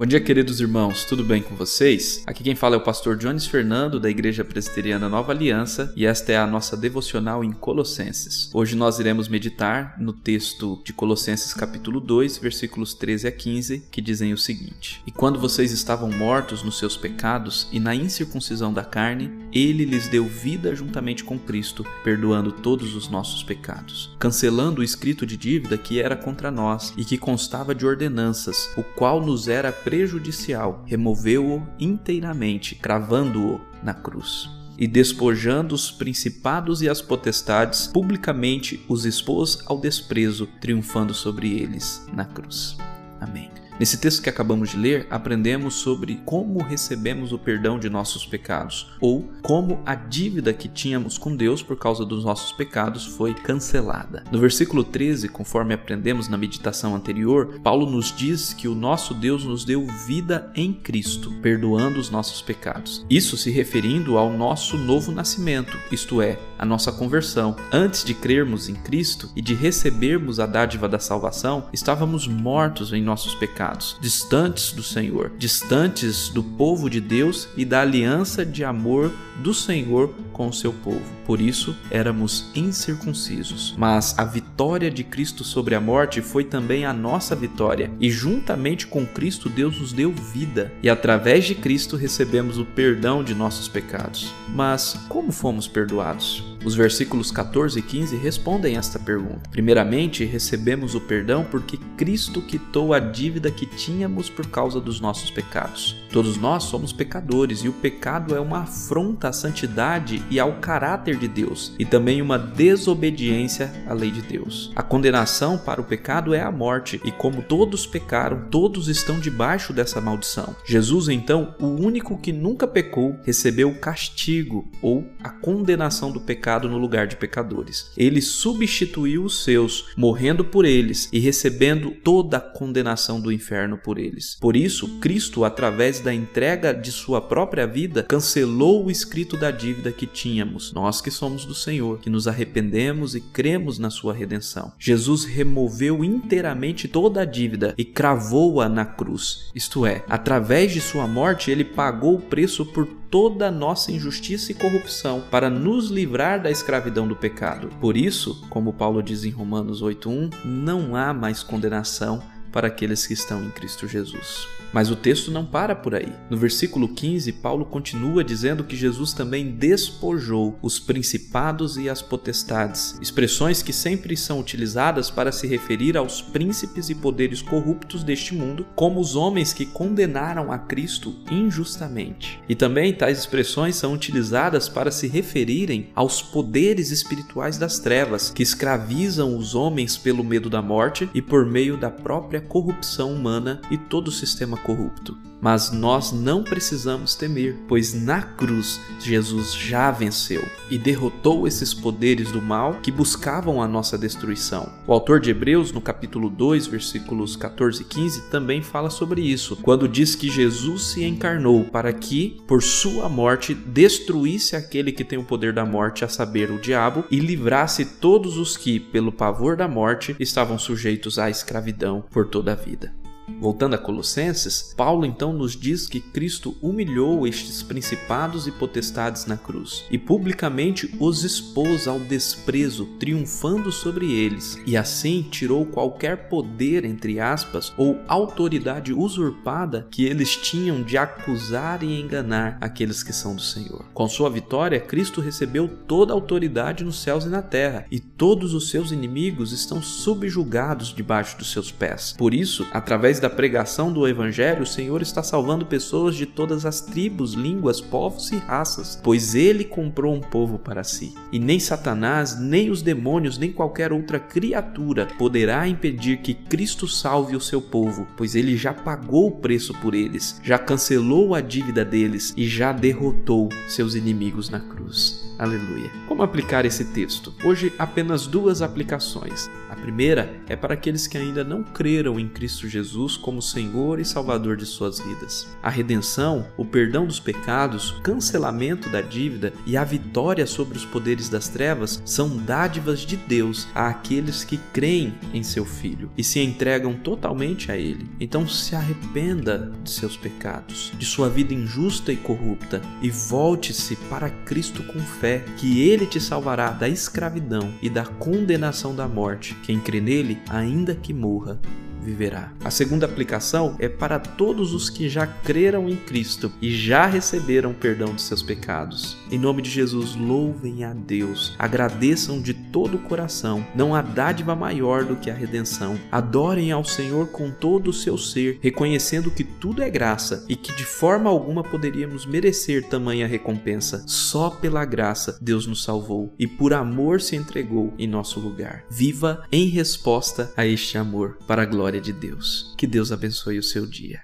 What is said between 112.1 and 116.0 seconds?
uma desobediência à lei de Deus. A condenação para o